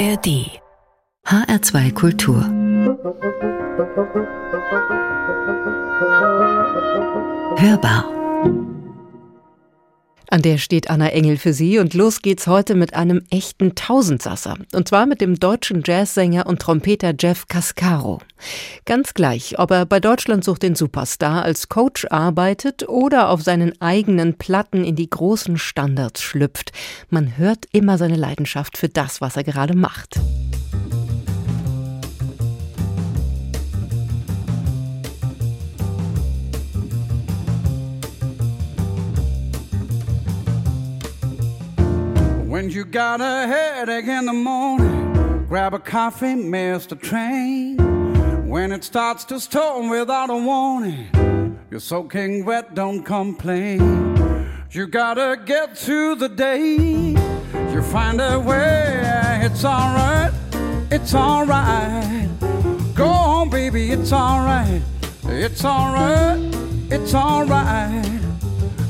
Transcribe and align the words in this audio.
ARD 0.00 0.28
HR2 1.26 1.92
Kultur. 1.92 2.42
Hörbar 7.58 8.04
an 10.30 10.42
der 10.42 10.58
steht 10.58 10.88
Anna 10.90 11.08
Engel 11.08 11.36
für 11.36 11.52
Sie 11.52 11.78
und 11.78 11.92
los 11.92 12.22
geht's 12.22 12.46
heute 12.46 12.76
mit 12.76 12.94
einem 12.94 13.22
echten 13.30 13.74
Tausendsasser. 13.74 14.56
Und 14.72 14.88
zwar 14.88 15.06
mit 15.06 15.20
dem 15.20 15.40
deutschen 15.40 15.82
Jazzsänger 15.84 16.46
und 16.46 16.62
Trompeter 16.62 17.12
Jeff 17.18 17.48
Cascaro. 17.48 18.20
Ganz 18.84 19.12
gleich, 19.12 19.58
ob 19.58 19.72
er 19.72 19.86
bei 19.86 19.98
Deutschland 19.98 20.44
sucht 20.44 20.62
den 20.62 20.76
Superstar 20.76 21.42
als 21.42 21.68
Coach 21.68 22.06
arbeitet 22.10 22.88
oder 22.88 23.28
auf 23.28 23.42
seinen 23.42 23.80
eigenen 23.82 24.38
Platten 24.38 24.84
in 24.84 24.94
die 24.94 25.10
großen 25.10 25.58
Standards 25.58 26.22
schlüpft. 26.22 26.72
Man 27.08 27.36
hört 27.36 27.66
immer 27.72 27.98
seine 27.98 28.16
Leidenschaft 28.16 28.78
für 28.78 28.88
das, 28.88 29.20
was 29.20 29.36
er 29.36 29.44
gerade 29.44 29.76
macht. 29.76 30.20
When 42.50 42.68
you 42.68 42.84
got 42.84 43.20
a 43.20 43.46
headache 43.46 44.08
in 44.08 44.26
the 44.26 44.32
morning, 44.32 45.46
grab 45.46 45.72
a 45.72 45.78
coffee, 45.78 46.34
miss 46.34 46.84
the 46.84 46.96
train. 46.96 47.76
When 48.48 48.72
it 48.72 48.82
starts 48.82 49.24
to 49.26 49.38
storm 49.38 49.88
without 49.88 50.30
a 50.30 50.36
warning, 50.36 51.56
you're 51.70 51.78
soaking 51.78 52.44
wet, 52.44 52.74
don't 52.74 53.04
complain. 53.04 53.80
You 54.72 54.88
gotta 54.88 55.40
get 55.44 55.78
through 55.78 56.16
the 56.16 56.28
day, 56.28 57.14
you 57.72 57.82
find 57.82 58.20
a 58.20 58.40
way, 58.40 59.00
it's 59.44 59.64
alright, 59.64 60.32
it's 60.90 61.14
alright. 61.14 62.28
Go 62.96 63.06
on, 63.06 63.50
baby, 63.50 63.92
it's 63.92 64.12
alright, 64.12 64.82
it's 65.22 65.64
alright, 65.64 66.40
it's 66.90 67.14
alright. 67.14 68.20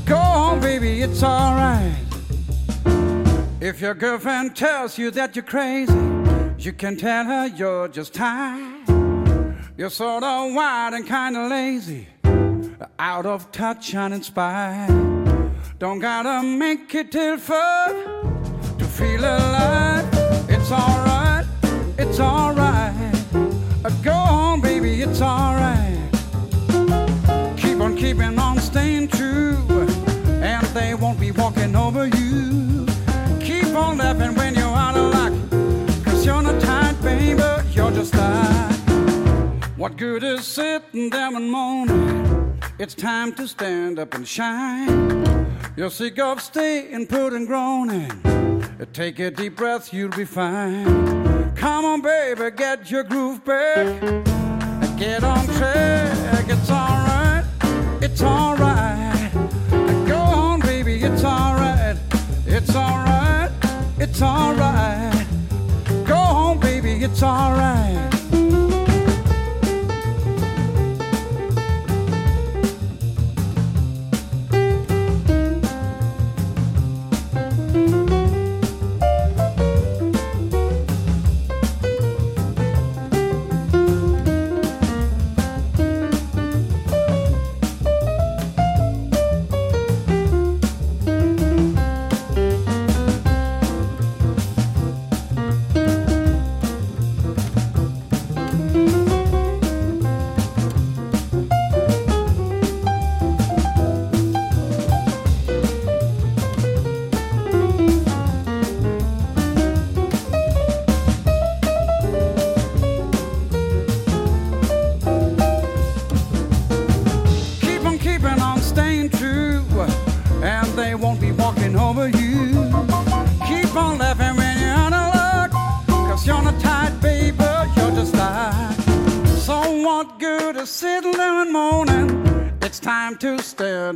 Go 0.06 0.16
on, 0.16 0.60
baby, 0.60 1.02
it's 1.02 1.22
alright. 1.22 2.09
If 3.60 3.78
your 3.82 3.92
girlfriend 3.92 4.56
tells 4.56 4.96
you 4.96 5.10
that 5.10 5.36
you're 5.36 5.42
crazy, 5.42 5.92
you 6.58 6.72
can 6.72 6.96
tell 6.96 7.26
her 7.26 7.46
you're 7.46 7.88
just 7.88 8.14
tired. 8.14 8.88
You're 9.76 9.90
sort 9.90 10.24
of 10.24 10.54
wild 10.54 10.94
and 10.94 11.06
kind 11.06 11.36
of 11.36 11.50
lazy, 11.50 12.08
out 12.98 13.26
of 13.26 13.52
touch, 13.52 13.94
uninspired. 13.94 14.88
Don't 15.78 15.98
gotta 15.98 16.42
make 16.42 16.94
it 16.94 17.12
till 17.12 17.36
fun 17.36 17.94
to 18.78 18.84
feel 18.86 19.20
alive. 19.20 20.08
It's 20.48 20.72
alright, 20.72 21.44
it's 21.98 22.18
alright. 22.18 23.14
Uh, 23.84 23.90
go 24.02 24.12
on, 24.12 24.62
baby, 24.62 25.02
it's 25.02 25.20
alright. 25.20 25.98
Keep 27.58 27.80
on 27.80 27.94
keeping 27.94 28.38
on, 28.38 28.58
staying 28.58 29.08
true, 29.08 29.58
and 30.40 30.66
they 30.68 30.94
won't 30.94 31.20
be 31.20 31.30
walking 31.30 31.76
over 31.76 32.06
you 32.06 32.59
What 39.90 39.98
good 39.98 40.22
is 40.22 40.46
sitting 40.46 41.10
there 41.10 41.34
and 41.34 41.50
moaning? 41.50 42.56
It's 42.78 42.94
time 42.94 43.32
to 43.34 43.48
stand 43.48 43.98
up 43.98 44.14
and 44.14 44.26
shine. 44.26 45.52
You're 45.76 45.90
sick 45.90 46.16
of 46.20 46.40
staying 46.40 47.08
put 47.08 47.32
and 47.32 47.44
groaning. 47.44 48.08
Take 48.92 49.18
a 49.18 49.32
deep 49.32 49.56
breath, 49.56 49.92
you'll 49.92 50.10
be 50.10 50.24
fine. 50.24 51.52
Come 51.56 51.84
on, 51.84 52.02
baby, 52.02 52.52
get 52.56 52.88
your 52.88 53.02
groove 53.02 53.44
back. 53.44 54.00
Get 54.96 55.24
on 55.24 55.44
track, 55.58 56.46
it's 56.48 56.70
alright, 56.70 57.44
it's 58.00 58.22
alright. 58.22 59.32
Go 60.06 60.18
on, 60.18 60.60
baby, 60.60 61.02
it's 61.02 61.24
alright, 61.24 61.96
it's 62.46 62.76
alright, 62.76 63.50
it's 63.98 64.22
alright. 64.22 65.26
Go 66.06 66.14
home, 66.14 66.60
baby, 66.60 66.92
it's 67.02 67.24
alright. 67.24 68.19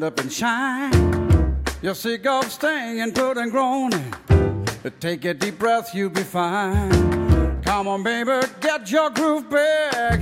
Up 0.05 0.21
and 0.21 0.31
shine. 0.31 1.57
You're 1.81 1.95
sick 1.95 2.27
of 2.27 2.51
staying 2.53 3.13
put 3.13 3.39
and 3.39 3.51
groaning. 3.51 4.15
But 4.83 5.01
take 5.01 5.25
a 5.25 5.33
deep 5.33 5.59
breath, 5.59 5.95
you'll 5.95 6.11
be 6.11 6.23
fine. 6.23 7.63
Come 7.63 7.89
on, 7.89 8.03
baby, 8.03 8.47
get 8.61 8.91
your 8.91 9.09
groove 9.11 9.49
back. 9.49 10.21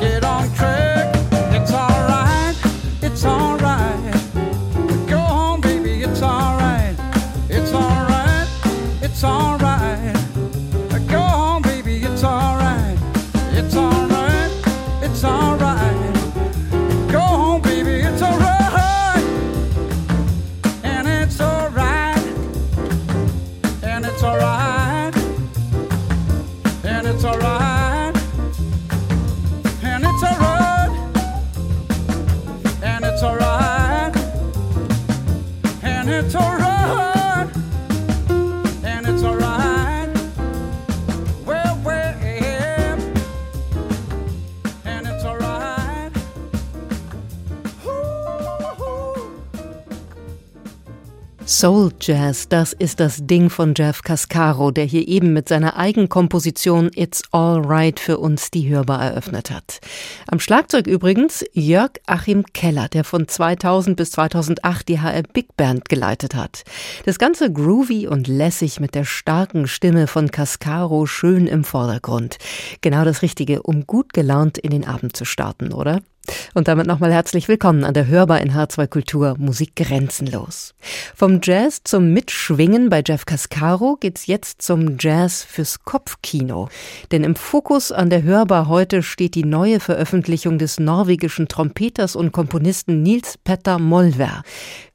Get 0.00 0.24
on 0.24 0.54
track. 0.54 1.14
It's 1.52 1.72
alright, 1.72 2.56
it's 3.02 3.24
alright. 3.24 4.11
Soul 51.62 51.92
Jazz, 52.00 52.48
das 52.48 52.72
ist 52.72 52.98
das 52.98 53.24
Ding 53.24 53.48
von 53.48 53.74
Jeff 53.76 54.02
Cascaro, 54.02 54.72
der 54.72 54.84
hier 54.84 55.06
eben 55.06 55.32
mit 55.32 55.48
seiner 55.48 55.76
Eigenkomposition 55.76 56.90
It's 56.92 57.22
All 57.30 57.60
Right 57.64 58.00
für 58.00 58.18
uns 58.18 58.50
die 58.50 58.68
Hörbar 58.68 59.00
eröffnet 59.00 59.52
hat. 59.52 59.78
Am 60.26 60.40
Schlagzeug 60.40 60.88
übrigens 60.88 61.44
Jörg 61.52 61.92
Achim 62.06 62.42
Keller, 62.52 62.88
der 62.88 63.04
von 63.04 63.28
2000 63.28 63.96
bis 63.96 64.10
2008 64.10 64.88
die 64.88 65.00
HR 65.00 65.22
Big 65.22 65.56
Band 65.56 65.88
geleitet 65.88 66.34
hat. 66.34 66.64
Das 67.04 67.20
Ganze 67.20 67.52
groovy 67.52 68.08
und 68.08 68.26
lässig 68.26 68.80
mit 68.80 68.96
der 68.96 69.04
starken 69.04 69.68
Stimme 69.68 70.08
von 70.08 70.32
Cascaro 70.32 71.06
schön 71.06 71.46
im 71.46 71.62
Vordergrund. 71.62 72.38
Genau 72.80 73.04
das 73.04 73.22
Richtige, 73.22 73.62
um 73.62 73.86
gut 73.86 74.12
gelaunt 74.14 74.58
in 74.58 74.70
den 74.70 74.84
Abend 74.84 75.16
zu 75.16 75.24
starten, 75.24 75.72
oder? 75.72 76.00
Und 76.54 76.68
damit 76.68 76.86
nochmal 76.86 77.12
herzlich 77.12 77.48
willkommen 77.48 77.84
an 77.84 77.94
der 77.94 78.06
Hörbar 78.06 78.40
in 78.40 78.52
H2 78.52 78.86
Kultur 78.86 79.36
Musik 79.38 79.76
grenzenlos. 79.76 80.74
Vom 81.14 81.40
Jazz 81.42 81.82
zum 81.84 82.12
Mitschwingen 82.12 82.90
bei 82.90 83.02
Jeff 83.04 83.26
Cascaro 83.26 83.96
geht's 83.98 84.26
jetzt 84.26 84.62
zum 84.62 84.96
Jazz 84.98 85.42
fürs 85.42 85.82
Kopfkino. 85.84 86.68
Denn 87.10 87.24
im 87.24 87.34
Fokus 87.34 87.90
an 87.90 88.10
der 88.10 88.22
Hörbar 88.22 88.68
heute 88.68 89.02
steht 89.02 89.34
die 89.34 89.44
neue 89.44 89.80
Veröffentlichung 89.80 90.58
des 90.58 90.78
norwegischen 90.78 91.48
Trompeters 91.48 92.16
und 92.16 92.32
Komponisten 92.32 93.02
Nils 93.02 93.38
Petter 93.38 93.78
Molver. 93.78 94.42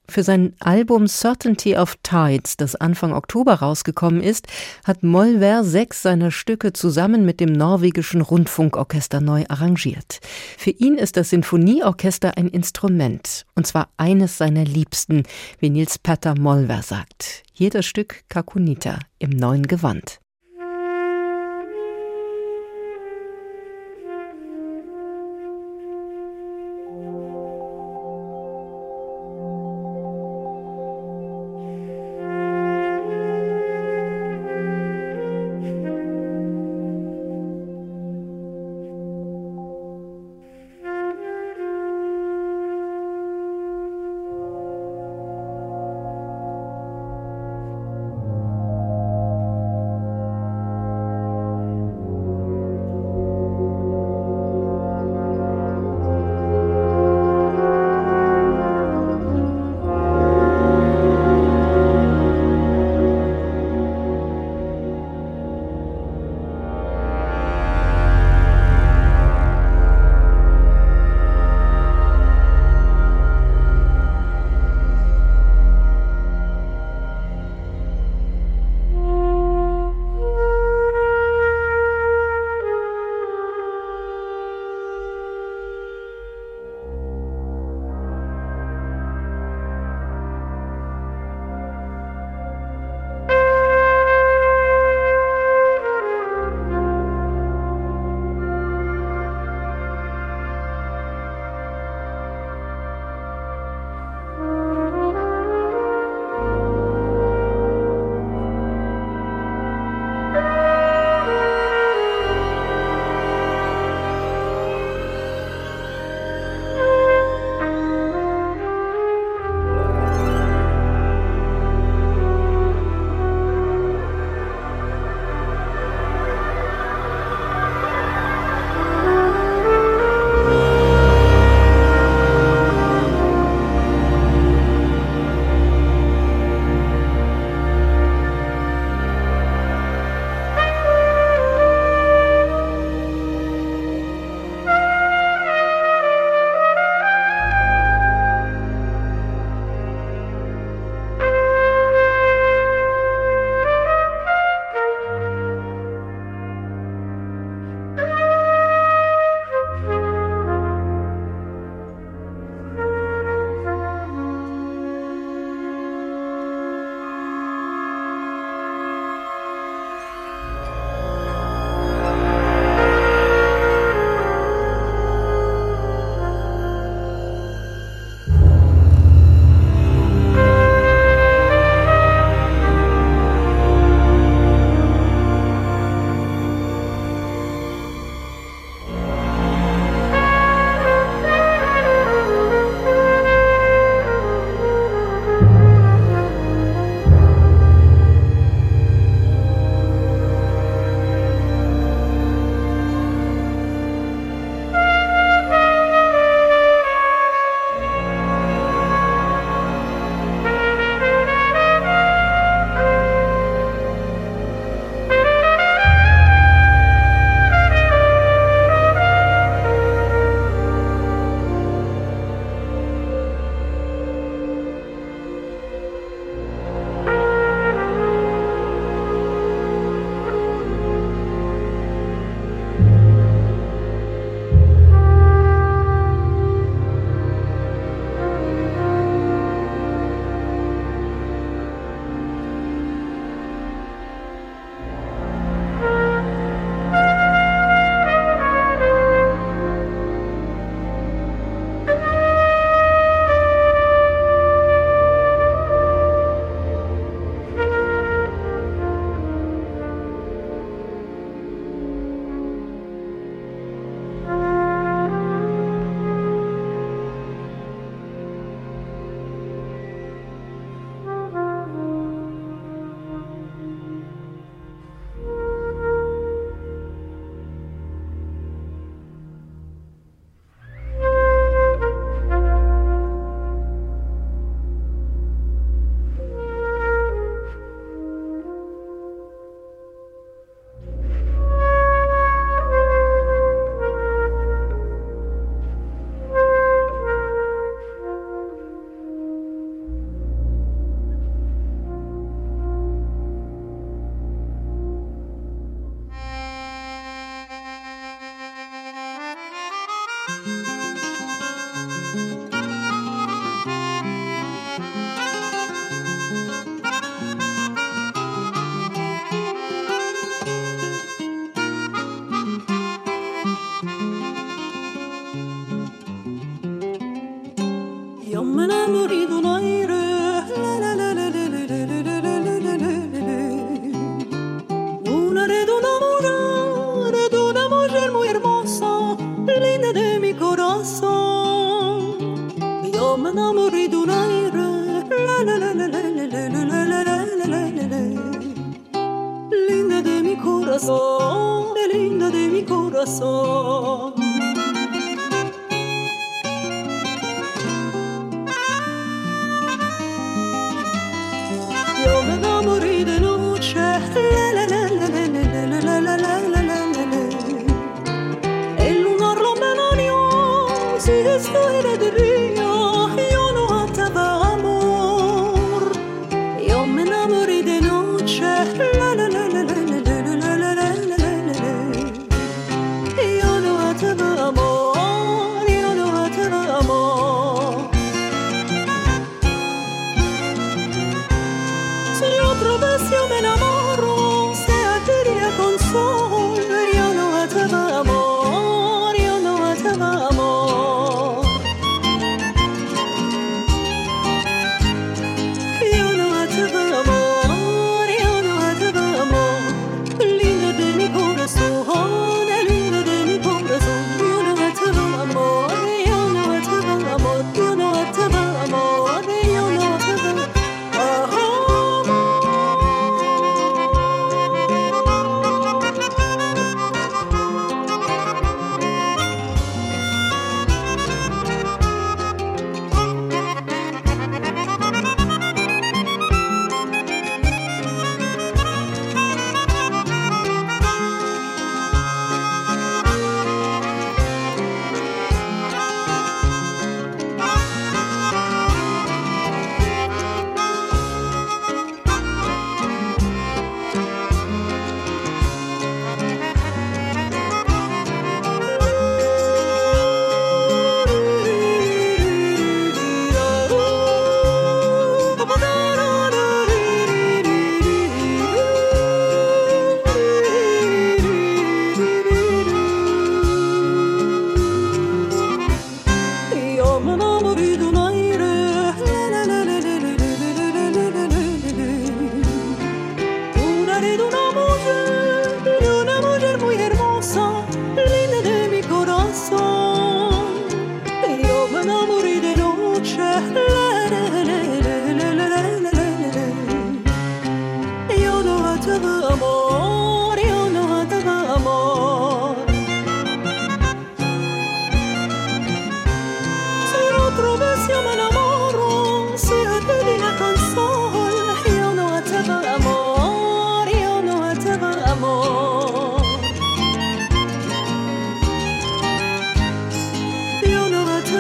Für 0.10 0.24
sein 0.24 0.54
Album 0.60 1.08
Certainty 1.08 1.76
of 1.76 1.98
Tides, 2.02 2.56
das 2.58 2.76
Anfang 2.76 3.14
Oktober 3.14 3.56
rausgekommen 3.56 4.22
ist, 4.22 4.48
hat 4.86 5.04
Molver 5.04 5.64
sechs 5.64 6.02
seiner 6.02 6.32
Stücke 6.32 6.72
zusammen 6.74 7.26
mit 7.26 7.40
dem 7.40 7.52
norwegischen 7.52 8.22
Rundfunkorchester 8.22 9.20
neu 9.20 9.44
arrangiert. 9.50 10.20
Für 10.58 10.72
ihn 10.72 10.96
ist 10.96 11.18
das 11.18 11.32
Sinfonieorchester 11.32 12.38
ein 12.38 12.48
Instrument, 12.48 13.46
und 13.56 13.68
zwar 13.68 13.90
eines 13.98 14.38
seiner 14.38 14.64
Liebsten, 14.64 15.24
wie 15.60 15.70
Nils 15.70 16.00
Patter 16.00 16.40
Molver 16.40 16.82
sagt. 16.82 17.44
Das 17.60 17.86
Stück 17.86 18.24
Kakunita 18.30 19.00
im 19.20 19.32
neuen 19.32 19.68
Gewand. 19.68 20.20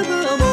sugar 0.03 0.46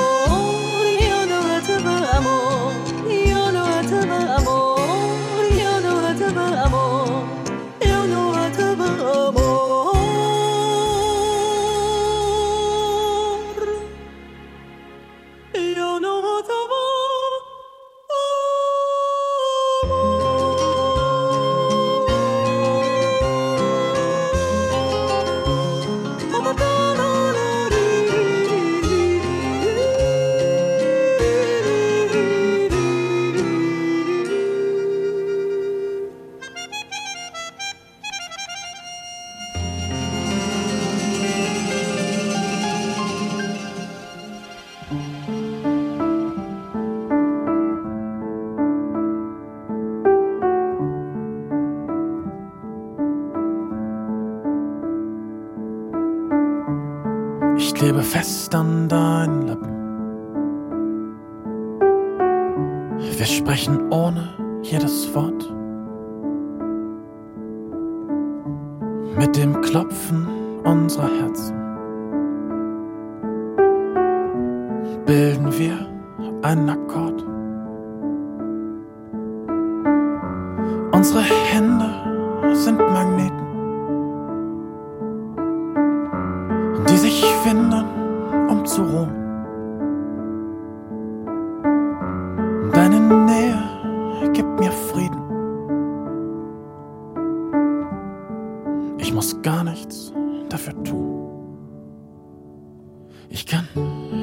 Ich 103.29 103.47
kann 103.47 103.69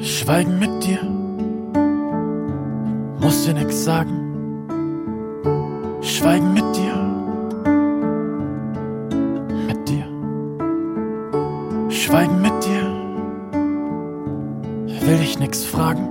schweigen 0.03 0.59
mit 0.59 0.83
dir, 0.83 1.01
muss 3.19 3.45
dir 3.45 3.53
nix 3.53 3.83
sagen. 3.83 4.27
Schweigen 6.01 6.53
mit 6.53 6.75
dir, 6.75 6.95
mit 9.67 9.89
dir. 9.89 10.05
Schweigen 11.89 12.41
mit 12.41 12.53
dir, 12.63 13.01
will 15.05 15.17
dich 15.17 15.39
nix 15.39 15.63
fragen. 15.65 16.07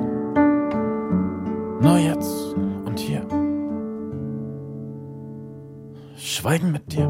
Nur 1.81 1.99
jetzt 1.99 2.55
und 2.85 2.99
hier. 2.99 3.23
Schweigen 6.17 6.73
mit 6.73 6.93
dir. 6.93 7.09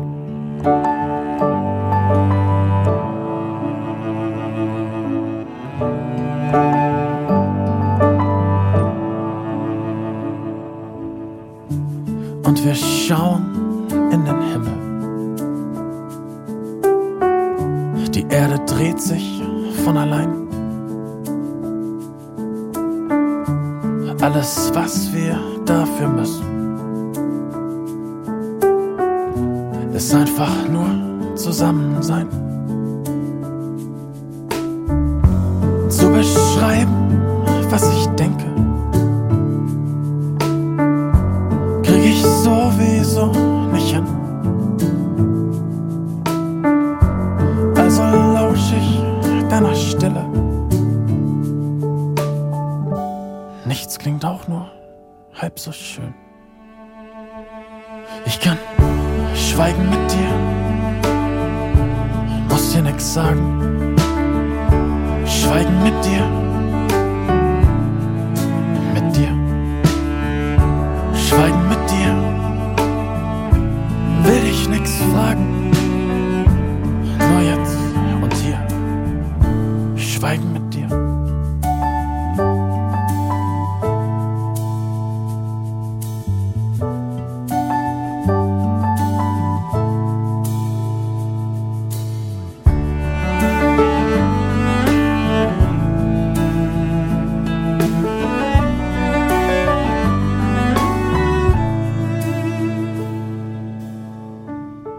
Schweigen 80.20 80.52
mit 80.52 80.74
dir. 80.74 80.86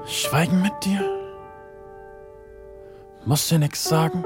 Schweigen 0.07 0.63
mit 0.63 0.73
dir? 0.83 0.99
Muss 3.23 3.47
dir 3.49 3.59
nichts 3.59 3.83
sagen? 3.83 4.25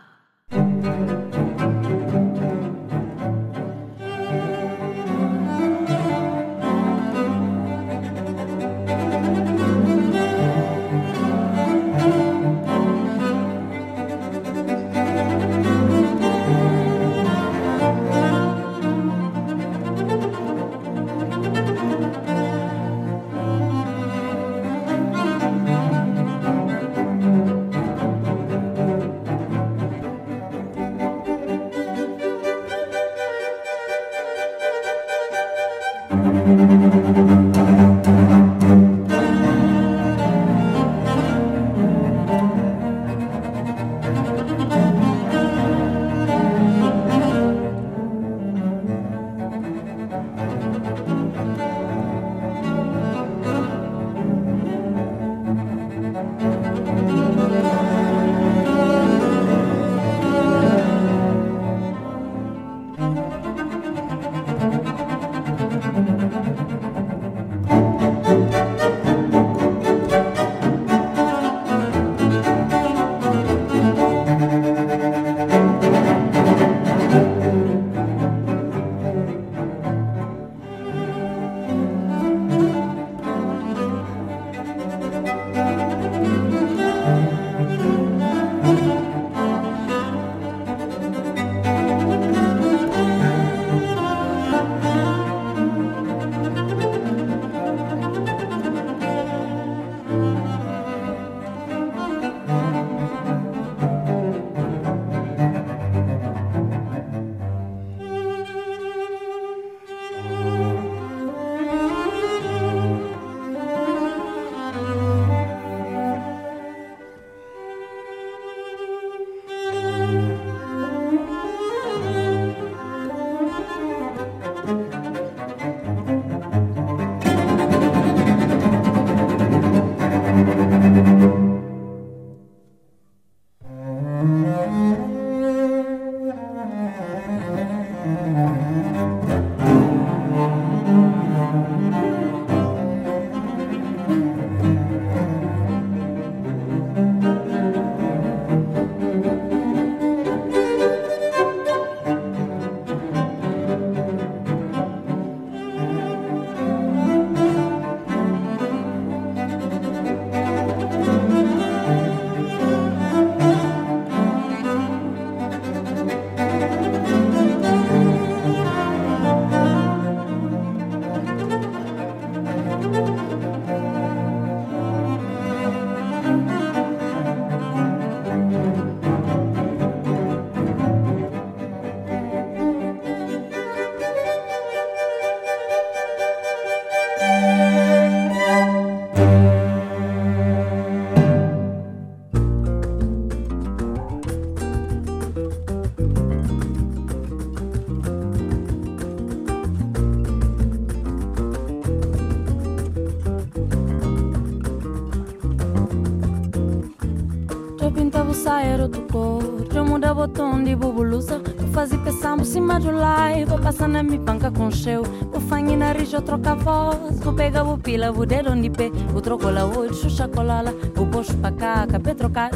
troca 216.21 216.55
voz 216.55 217.19
Vou 217.19 217.33
pegar 217.33 217.63
o 217.63 217.77
pila, 217.77 218.11
vou 218.11 218.25
dedo 218.25 218.55
de 218.55 218.69
pé 218.69 218.89
Vou 219.11 219.21
o 219.21 219.93
xuxa 219.93 220.27
colala 220.27 220.73
Vou 220.95 221.07
puxo 221.07 221.35
pra 221.37 221.51
cá, 221.51 221.87
capê 221.87 222.15
trocar 222.15 222.51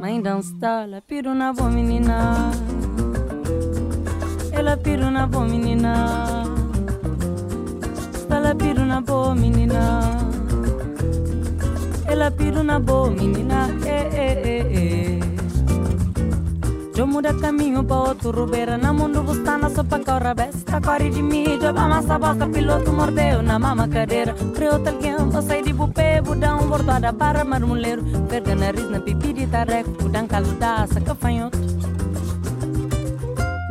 Mãe 0.00 0.20
dança, 0.20 0.86
la 0.86 1.00
piru 1.00 1.34
na 1.34 1.52
boa 1.52 1.70
menina 1.70 2.50
Ela 4.52 4.76
piru 4.76 5.10
na 5.10 5.26
boa 5.26 5.44
menina 5.44 6.44
Ela 8.30 8.54
piru 8.54 8.84
na 8.84 9.00
boa 9.00 9.34
menina 9.34 10.28
ela 12.08 12.30
piro 12.30 12.62
na 12.62 12.80
boa 12.80 13.10
menina, 13.10 13.68
eh, 13.84 14.08
eh, 14.12 14.42
eh, 14.42 14.94
eh. 14.94 14.97
Eu 16.98 17.06
muda 17.06 17.32
caminho 17.32 17.84
para 17.84 17.96
outro 17.96 18.32
rubeira 18.32 18.76
Na 18.76 18.92
mundo 18.92 19.22
bustana 19.22 19.70
só 19.70 19.84
pra 19.84 20.00
correr 20.00 20.34
besta 20.34 20.80
Corre 20.80 21.08
de 21.10 21.22
mim, 21.22 21.56
já 21.60 21.72
massa 21.72 22.18
bosta 22.18 22.44
Piloto 22.48 22.92
mordeu 22.92 23.40
na 23.40 23.56
mama 23.56 23.86
cadeira 23.86 24.34
Preto 24.34 24.88
alguém, 24.88 25.16
vou 25.16 25.40
sair 25.40 25.62
de 25.62 25.72
bupê 25.72 26.20
Budar 26.20 26.60
um 26.60 26.68
bordada 26.68 27.12
para 27.12 27.44
marmoleiro 27.44 28.02
Verga 28.28 28.56
nariz 28.56 28.90
na 28.90 28.98
pipi 28.98 29.32
de 29.32 29.46
tareco 29.46 29.90
Budar 29.92 30.26
caludaça, 30.26 31.00
cafanhoto 31.00 31.56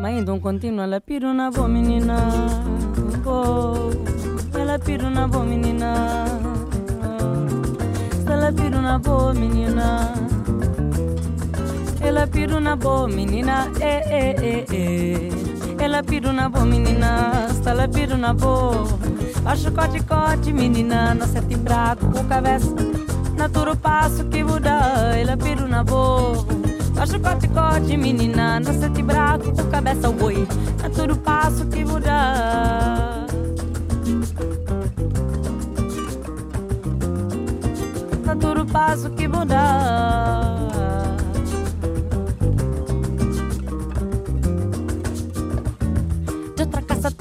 Mas 0.02 0.16
ainda 0.16 0.34
um 0.34 0.40
contínuo 0.40 0.82
Ela 0.82 1.02
piro 1.02 1.34
na 1.34 1.52
boa 1.52 1.68
menina 1.68 2.16
oh, 3.26 4.58
Ela 4.58 4.80
piro 4.80 5.10
na 5.10 5.28
boa 5.28 5.44
menina 5.44 6.26
ela 8.30 8.52
pira 8.52 8.82
na 8.82 9.00
boa 9.00 9.34
menina. 9.34 10.37
Ela 12.08 12.26
pira 12.26 12.60
na 12.62 12.76
boa 12.78 13.06
menina, 13.06 13.70
eh, 13.82 14.02
eh, 14.10 14.36
eh, 14.42 14.66
eh. 14.72 15.84
Ela 15.84 16.02
pira 16.02 16.32
na 16.32 16.48
boa 16.48 16.66
menina, 16.66 17.50
ela 17.66 17.86
pira 17.86 18.16
na 18.16 18.34
boa. 18.34 18.88
Acho 19.46 19.70
cote 19.74 20.02
cote 20.04 20.54
menina, 20.54 21.14
não 21.14 21.28
sete 21.28 21.58
braco 21.58 22.06
com 22.10 22.24
cabeça. 22.24 22.74
Naturo 23.36 23.76
passo 23.76 24.24
que 24.24 24.42
muda, 24.42 24.70
ela 25.20 25.36
pira 25.36 25.68
na 25.68 25.84
boa. 25.84 26.46
Acho 26.98 27.20
cote 27.20 27.50
cote 27.50 27.98
menina, 27.98 28.62
não 28.62 28.74
sete 28.74 29.04
braco 29.04 29.52
com 29.52 29.70
cabeça, 29.70 30.10
oi. 30.10 30.48
Naturo 30.82 31.18
passo 31.18 31.66
que 31.68 31.84
muda. 31.84 33.28
tudo 38.40 38.66
passo 38.68 39.10
que 39.12 39.28
mudar. 39.28 40.67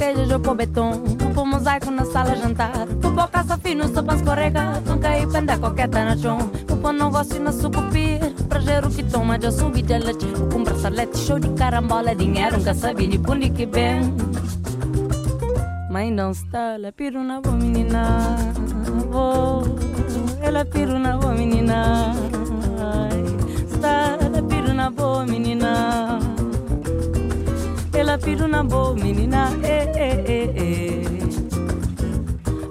Tracaça 0.07 0.15
telha, 0.15 0.27
de 0.27 0.39
pôr 0.39 0.55
betom 0.55 0.93
Pôr 1.35 1.47
mosaico 1.47 1.91
na 1.91 2.05
sala 2.05 2.37
jantar. 2.37 2.87
Pôr 3.01 3.13
boca 3.13 3.45
fino, 3.63 3.89
sopa 3.89 4.15
escorrega. 4.15 4.83
Não 4.87 4.99
cair 4.99 5.29
penda 5.29 5.59
coqueta 5.59 6.05
na 6.05 6.17
chão. 6.17 6.39
Pôr 6.81 6.93
negócio 6.93 7.41
na 7.41 7.53
sucupir 7.53 8.21
Pra 8.49 8.61
o 8.87 8.91
que 8.91 9.03
toma, 9.03 9.39
já 9.41 9.51
subi 9.51 9.83
de 9.83 9.99
leite. 9.99 10.27
Com 10.53 10.63
bracelete, 10.63 11.19
show 11.19 11.39
de 11.39 11.49
carambola 11.51 12.15
Dinheiro, 12.15 12.59
nunca 12.59 12.75
sabia 12.75 13.09
de 13.09 13.19
pundi 13.19 13.51
que 13.51 13.67
bem. 13.67 14.15
Mãe 15.91 16.11
não 16.11 16.31
está, 16.31 16.77
lá 16.77 16.93
piro 16.93 17.23
na 17.23 17.41
boa 17.41 17.57
menina. 17.57 18.37
Vou 19.11 19.65
ela 20.43 20.65
piro 20.65 20.99
na 20.99 21.17
boa 21.17 21.33
menina. 21.33 22.15
Está 23.73 24.19
ela 24.21 24.43
piro 24.43 24.75
na 24.75 24.91
boa 24.91 25.25
menina. 25.25 26.36
Ela 27.97 28.19
piro 28.19 28.47
na 28.47 28.63
boa 28.63 28.95
menina. 28.95 29.51
Eh, 29.63 29.93
eh, 29.97 30.53
eh. 30.55 31.05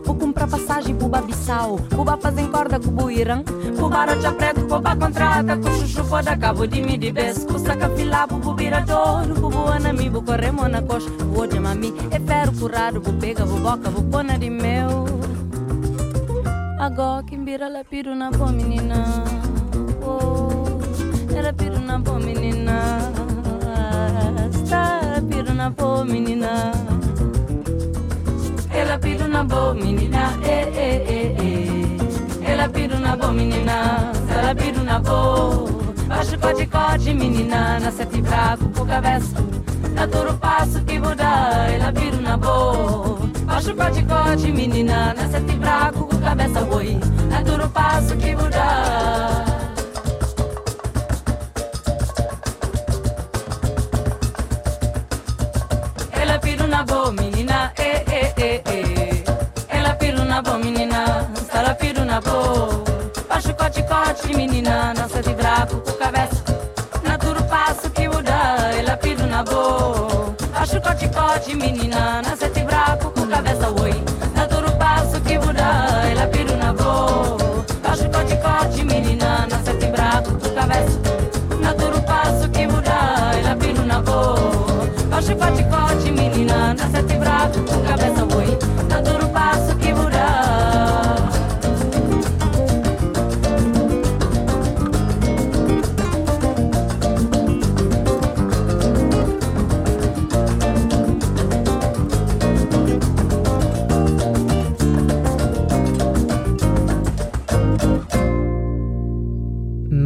Vou 0.06 0.16
comprar 0.16 0.48
passagem 0.48 0.96
pro 0.96 1.08
Babissal. 1.08 1.80
Cuba 1.96 2.16
fazem 2.18 2.48
corda 2.52 2.80
com 2.80 2.92
Buirão. 2.92 3.44
Cubara 3.80 4.20
já 4.22 4.32
preto, 4.32 4.62
Cuba 4.68 4.96
contrata. 4.96 5.58
Com 5.58 5.72
chuchu 5.80 6.04
foda 6.04 6.38
cabo 6.38 6.68
de 6.68 6.82
me 6.82 6.96
de 6.98 7.12
bes. 7.12 7.46
Saca 7.66 7.90
fila, 7.90 8.28
bubu 8.28 8.54
virador. 8.54 9.26
Bubu 9.40 9.68
anami, 9.68 10.10
bu 10.10 10.22
corre 10.22 10.52
monacos. 10.52 11.06
Bu 11.08 11.48
de 11.48 11.60
mami, 11.60 11.92
é 12.12 12.20
ferro 12.20 12.54
curado. 12.54 13.02
Bu 13.02 13.12
pega, 13.14 13.46
bu 13.46 13.58
boca, 13.58 13.90
bu 13.90 14.04
pona 14.04 14.38
de 14.38 14.50
meu. 14.52 15.06
Agora 16.78 17.24
que 17.24 17.36
mbira 17.36 17.68
la 17.68 17.84
piru 17.84 18.14
na 18.14 18.30
boa 18.30 18.52
menina 18.52 19.24
oh, 20.04 20.78
Ela 21.36 21.52
piru 21.54 21.80
na 21.80 21.98
boa 21.98 22.20
menina 22.20 22.55
menina. 26.06 26.72
Ela 28.72 28.98
piru 29.00 29.28
na 29.28 29.44
boa 29.44 29.74
menina 29.74 30.34
eh, 30.44 30.72
eh, 30.76 31.06
eh, 31.08 31.36
eh. 31.40 32.52
Ela 32.52 32.70
piru 32.70 33.00
na 33.00 33.16
boa 33.16 33.32
menina 33.32 34.12
Ela 34.30 34.56
piru 34.56 34.84
na 34.84 35.00
boa. 35.00 35.70
Baixo 36.08 36.38
cote 36.40 36.66
cote 36.68 37.14
menina 37.14 37.80
Na 37.80 37.92
sete 37.92 38.22
braco 38.22 38.70
com 38.70 38.86
cabeça. 38.86 39.36
Na 39.94 40.08
toro 40.08 40.34
passo 40.38 40.84
que 40.84 41.00
muda 41.00 41.68
Ela 41.74 41.92
piru 41.92 42.22
na 42.22 42.38
boa. 42.38 43.20
Baixo 43.46 43.74
cote 43.76 44.04
cote 44.04 44.52
menina 44.52 45.14
Na 45.14 45.28
sete 45.30 45.56
braco 45.56 46.06
cabeça 46.26 46.62
boi, 46.66 47.00
é 47.38 47.44
duro 47.44 47.70
passo 47.70 48.16
que 48.18 48.36
mudar. 48.36 49.55
Eh. 58.68 59.24
Ela 59.70 59.96
piru 59.96 60.24
na 60.26 60.42
boa, 60.42 60.58
menina, 60.58 61.30
sara 61.52 61.74
piru 61.76 62.04
na 62.06 62.22
boa. 62.22 62.84
Baixo 63.28 63.54
corte, 63.54 63.84
corte, 63.84 64.36
menina, 64.36 64.94
nossa 64.94 65.22
de 65.22 65.34
brabo 65.34 65.78
com 65.82 65.92
cabeça. 65.94 66.44
Na 67.04 67.18
duro 67.18 67.44
passo 67.44 67.90
que 67.90 68.08
muda, 68.08 68.32
ela 68.78 68.98
piru 68.98 69.26
na 69.28 69.44
boa. 69.44 70.36
Baixo 70.54 70.82
corte, 70.82 71.08
corte, 71.10 71.56
menina, 71.56 72.22
nossa 72.22 72.50
de 72.50 72.64
brabo 72.64 73.12
com 73.12 73.28
cabeça, 73.28 73.70
oi. 73.82 73.94
Na 74.36 74.46
duro 74.46 74.72
passo 74.78 75.20
que 75.22 75.38
muda, 75.38 75.68
ela 76.12 76.28
piru 76.28 76.56
na 76.58 76.74
boa. 76.74 77.38
Baixo 77.84 78.10
corte, 78.10 78.36
corte, 78.38 78.84
menina, 78.84 79.48
nossa 79.50 79.74
de 79.74 79.88
brabo 79.88 80.32
com 80.40 80.50
cabeça. 80.56 81.00
Na 81.62 81.74
duro 81.74 82.02
passo 82.02 82.50
que 82.50 82.68
muda, 82.68 82.92
ela 83.40 83.56
piru 83.56 83.86
na 83.86 84.02
boa. 84.02 84.36
Baixo 85.10 85.36
corte, 85.36 85.64
corte, 85.66 86.12
menina, 86.12 86.74
nossa 86.74 87.04
de 87.04 87.18
brabo 87.18 87.60
com 87.64 87.82
cabeça, 87.84 88.24
oi. 88.24 88.35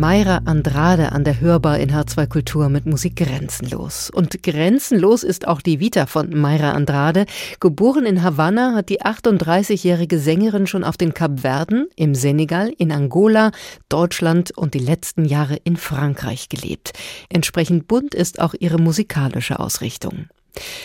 Mayra 0.10 0.42
Andrade 0.46 1.12
an 1.12 1.24
der 1.24 1.40
Hörbar 1.40 1.78
in 1.78 1.92
H2 1.92 2.26
Kultur 2.26 2.70
mit 2.70 2.88
Musik 2.88 3.16
grenzenlos. 3.16 4.10
Und 4.10 4.42
grenzenlos 4.42 5.22
ist 5.22 5.48
auch 5.48 5.62
die 5.62 5.80
Vita 5.80 6.08
von 6.08 6.32
Mayra 6.32 6.72
Andrade. 6.72 7.28
Geboren 7.60 8.08
in 8.08 8.24
Havanna 8.24 8.74
hat 8.74 8.90
die 8.90 9.04
38-jährige 9.04 10.18
Sängerin 10.18 10.66
schon 10.66 10.84
auf 10.84 10.98
den 10.98 11.14
Kapverden, 11.14 11.90
im 11.96 12.16
Senegal, 12.16 12.74
in 12.76 12.92
Angola, 12.92 13.52
Deutschland 13.88 14.50
und 14.58 14.74
die 14.74 14.80
letzten 14.80 15.26
Jahre 15.26 15.58
in 15.64 15.78
Frankreich 15.78 16.50
gelebt. 16.50 16.94
Entsprechend 17.30 17.88
bunt 17.88 18.16
ist 18.16 18.40
auch 18.40 18.56
ihre 18.60 18.80
musikalische 18.80 19.60
Ausrichtung. 19.60 20.26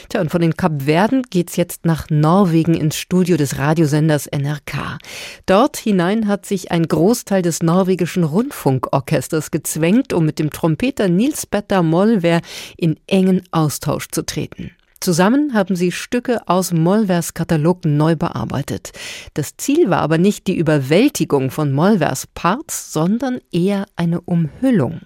Tja, 0.08 0.20
und 0.20 0.30
von 0.30 0.40
den 0.40 0.56
Kapverden 0.56 1.22
geht's 1.30 1.56
jetzt 1.56 1.84
nach 1.84 2.08
Norwegen 2.10 2.74
ins 2.74 2.96
Studio 2.96 3.37
des 3.37 3.58
Radiosenders 3.58 4.26
NRK. 4.26 4.98
Dort 5.46 5.76
hinein 5.76 6.28
hat 6.28 6.46
sich 6.46 6.70
ein 6.70 6.87
Großteil 6.88 7.42
des 7.42 7.62
norwegischen 7.62 8.24
Rundfunkorchesters 8.24 9.50
gezwängt, 9.50 10.12
um 10.12 10.24
mit 10.24 10.38
dem 10.38 10.50
Trompeter 10.50 11.08
Nils 11.08 11.46
Petter 11.46 11.82
Molver 11.82 12.40
in 12.76 12.98
engen 13.06 13.42
Austausch 13.50 14.08
zu 14.10 14.24
treten. 14.24 14.70
Zusammen 15.00 15.52
haben 15.52 15.76
sie 15.76 15.92
Stücke 15.92 16.40
aus 16.46 16.72
Molvers 16.72 17.35
Katalog 17.35 17.85
neu 17.85 18.16
bearbeitet. 18.16 18.92
Das 19.35 19.57
Ziel 19.57 19.90
war 19.90 19.98
aber 20.00 20.18
nicht 20.18 20.46
die 20.46 20.57
Überwältigung 20.57 21.50
von 21.50 21.72
Molvers 21.72 22.26
Parts, 22.35 22.92
sondern 22.92 23.40
eher 23.52 23.87
eine 23.96 24.20
Umhüllung. 24.22 25.00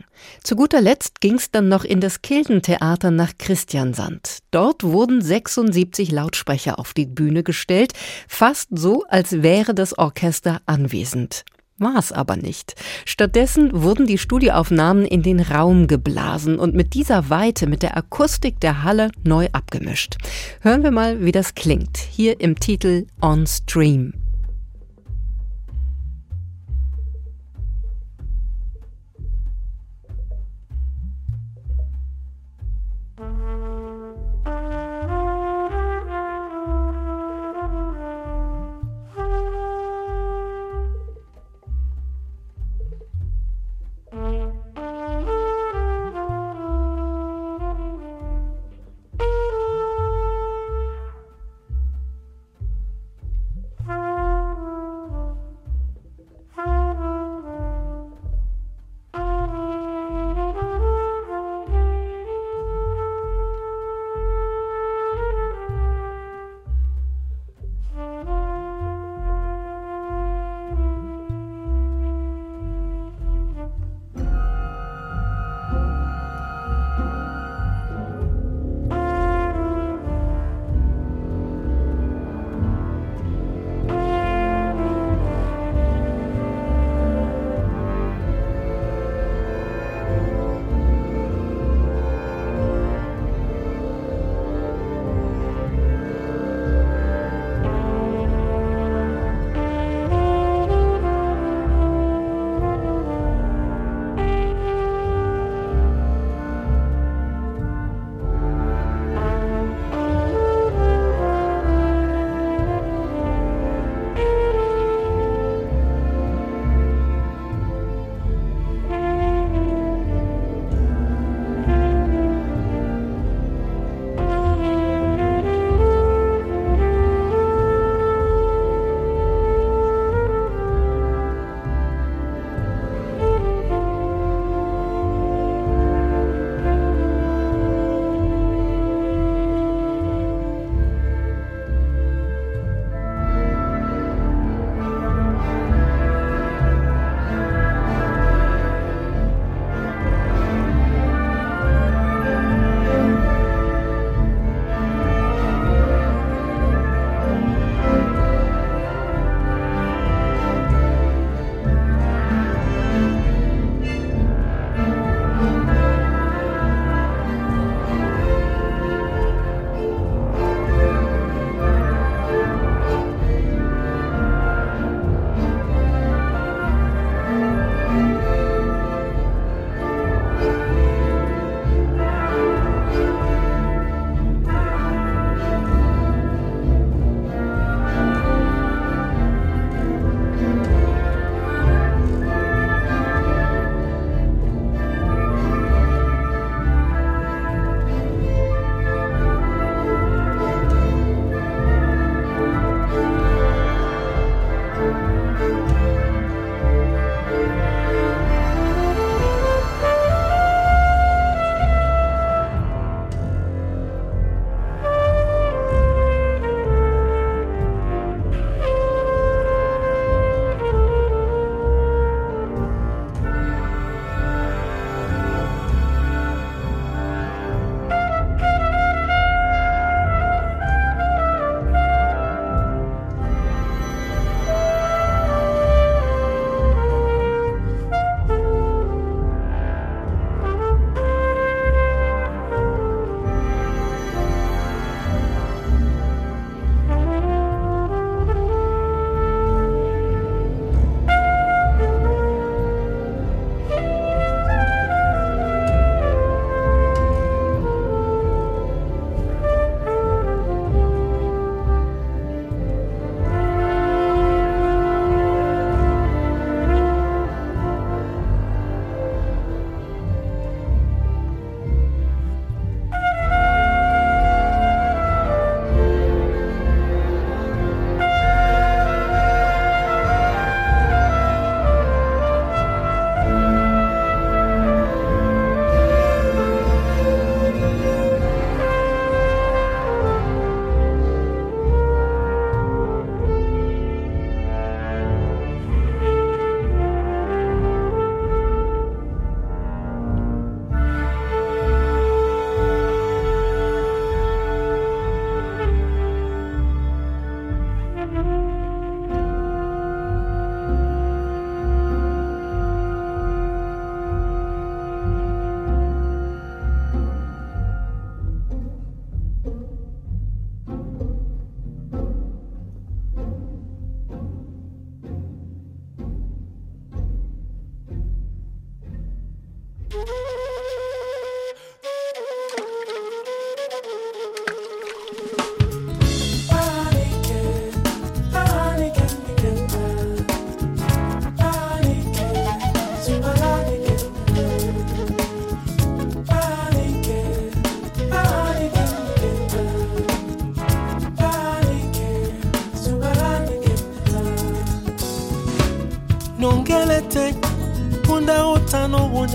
Zu 0.45 0.57
guter 0.57 0.81
Letzt 0.81 1.21
ging 1.21 1.35
es 1.35 1.51
dann 1.51 1.69
noch 1.69 1.85
in 1.85 2.01
das 2.01 2.23
Kildentheater 2.23 3.11
nach 3.11 3.33
Christiansand. 3.39 4.39
Dort 4.51 4.85
wurden 4.85 5.21
76 5.21 6.13
Lautsprecher 6.13 6.79
auf 6.79 6.95
die 6.95 7.07
Bühne 7.07 7.43
gestellt, 7.43 7.93
fast 8.29 8.69
so, 8.71 9.05
als 9.09 9.43
wäre 9.43 9.75
das 9.75 9.99
Orchester 9.99 10.61
anwesend. 10.67 11.45
War 11.79 11.97
es 11.97 12.11
aber 12.11 12.37
nicht. 12.37 12.75
Stattdessen 13.05 13.71
wurden 13.73 14.07
die 14.07 14.19
Studioaufnahmen 14.19 15.05
in 15.05 15.23
den 15.23 15.39
Raum 15.39 15.87
geblasen 15.87 16.59
und 16.59 16.75
mit 16.75 16.95
dieser 16.95 17.31
Weite, 17.31 17.69
mit 17.69 17.83
der 17.83 17.97
Akustik 17.97 18.59
der 18.61 18.83
Halle 18.83 19.13
neu 19.23 19.49
abgemischt. 19.53 20.17
Hören 20.61 20.83
wir 20.83 20.91
mal, 20.91 21.25
wie 21.25 21.33
das 21.33 21.55
klingt. 21.55 21.97
Hier 21.97 22.41
im 22.41 22.59
Titel 22.59 23.07
On 23.23 23.47
Stream. 23.47 24.13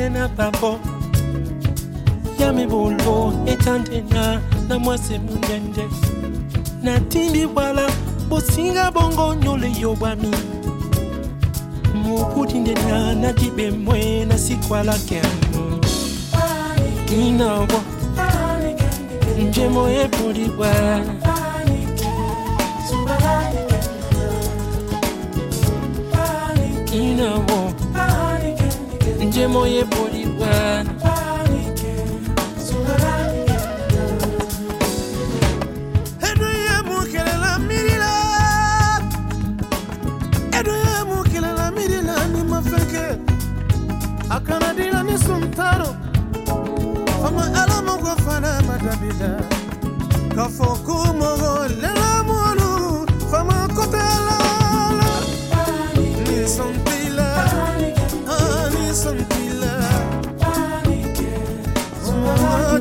tena 0.04 0.28
papo 0.30 0.80
ya 2.40 2.54
mibulu 2.54 3.34
etandena 3.46 4.42
na 4.68 4.80
mwasi 4.80 5.18
na 5.18 5.84
natindi 6.84 7.48
bwala 7.48 7.90
bosinga 8.30 8.92
bongo 8.92 9.36
nyole 9.36 9.72
yo 9.80 9.96
bwami 9.96 10.32
mokudi 11.96 12.60
ndena 12.60 13.16
na 13.16 13.34
dibemwe 13.34 14.26
na 14.26 14.38
sikwalake 14.38 15.22
kinobo 17.06 17.80
njemo 19.50 19.90
epulibwa 19.90 20.70
je 29.44 29.48
moje 29.48 29.86
polibwe 29.86 30.48
akanadila 44.30 45.04
ni 45.04 45.18
suntaro. 45.18 45.90
Fama 47.22 47.46
ala 47.62 47.82
mogo 47.88 48.16
fana 48.26 48.62
madabida 48.68 49.32
k'a 50.36 50.46
fɔ 50.56 50.70
ko 50.86 50.96
mɔgɔ 51.20 51.54
lero 51.82 52.03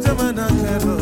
I'm 0.04 0.16
jamana 0.16 0.48
kero 0.48 1.01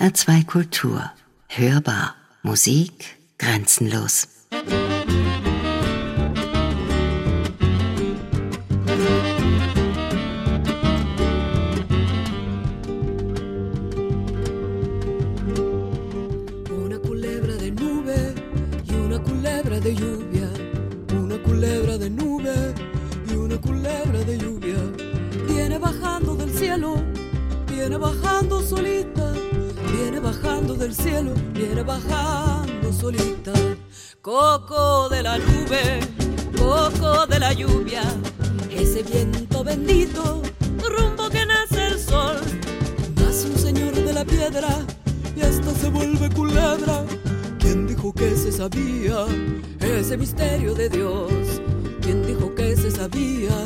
HR2 0.00 0.46
Kultur. 0.46 1.10
Hörbar. 1.48 2.14
Musik 2.42 3.18
grenzenlos. 3.36 4.28
La 37.40 37.52
lluvia. 37.54 38.02
Ese 38.70 39.02
viento 39.02 39.64
bendito, 39.64 40.42
rumbo 40.78 41.28
que 41.30 41.44
nace 41.46 41.86
el 41.86 41.98
sol. 41.98 42.38
Nace 43.16 43.48
un 43.48 43.56
señor 43.56 43.94
de 43.94 44.12
la 44.12 44.24
piedra 44.24 44.68
y 45.34 45.40
hasta 45.40 45.70
se 45.72 45.88
vuelve 45.88 46.28
culebra. 46.30 47.04
¿Quién 47.58 47.86
dijo 47.86 48.12
que 48.12 48.36
se 48.36 48.52
sabía 48.52 49.24
ese 49.80 50.16
misterio 50.18 50.74
de 50.74 50.90
Dios? 50.90 51.32
¿Quién 52.02 52.26
dijo 52.26 52.54
que 52.54 52.76
se 52.76 52.90
sabía 52.90 53.56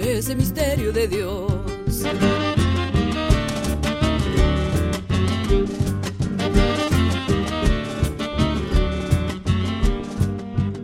ese 0.00 0.34
misterio 0.34 0.90
de 0.90 1.06
Dios? 1.06 1.52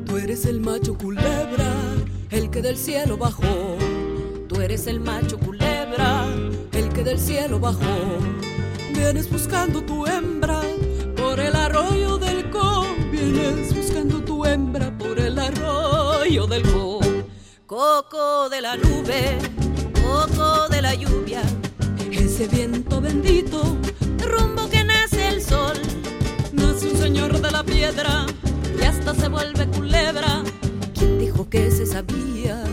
Tú 0.06 0.16
eres 0.18 0.44
el 0.44 0.60
macho 0.60 0.94
culebra, 0.98 1.35
que 2.56 2.62
del 2.62 2.78
cielo 2.78 3.18
bajó. 3.18 3.76
Tú 4.48 4.62
eres 4.62 4.86
el 4.86 4.98
macho 4.98 5.38
culebra, 5.38 6.24
el 6.72 6.88
que 6.88 7.04
del 7.04 7.18
cielo 7.18 7.60
bajó. 7.60 7.98
Vienes 8.94 9.30
buscando 9.30 9.82
tu 9.82 10.06
hembra 10.06 10.62
por 11.18 11.38
el 11.38 11.54
arroyo 11.54 12.16
del 12.16 12.48
Co. 12.48 12.86
Vienes 13.12 13.76
buscando 13.76 14.24
tu 14.24 14.46
hembra 14.46 14.90
por 14.96 15.20
el 15.20 15.38
arroyo 15.38 16.46
del 16.46 16.62
Co. 16.62 17.00
Coco 17.66 18.48
de 18.48 18.62
la 18.62 18.74
nube, 18.78 19.36
coco 20.02 20.66
de 20.70 20.80
la 20.80 20.94
lluvia. 20.94 21.42
Ese 22.10 22.48
viento 22.48 23.02
bendito, 23.02 23.76
rumbo 24.26 24.66
que 24.70 24.82
nace 24.82 25.28
el 25.28 25.42
sol. 25.42 25.78
Nace 26.54 26.88
un 26.88 26.96
señor 26.96 27.38
de 27.38 27.50
la 27.50 27.62
piedra 27.62 28.24
y 28.80 28.82
hasta 28.82 29.14
se 29.14 29.28
vuelve 29.28 29.66
culebra. 29.66 30.42
¿Quién 31.36 31.44
dijo 31.44 31.50
que 31.50 31.70
se 31.70 31.86
sabía 31.86 32.64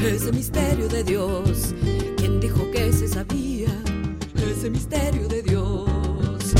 ese 0.00 0.30
misterio 0.30 0.88
de 0.88 1.02
Dios? 1.02 1.74
¿Quién 2.16 2.38
dijo 2.38 2.70
que 2.70 2.92
se 2.92 3.08
sabía 3.08 3.66
ese 4.36 4.70
misterio 4.70 5.26
de 5.26 5.42
Dios? 5.42 6.54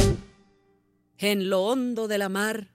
En 1.17 1.49
lo 1.51 1.63
hondo 1.63 2.09
de 2.09 2.19
la 2.19 2.29
mar 2.29 2.75